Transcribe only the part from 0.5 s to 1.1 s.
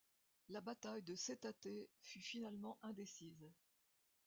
bataille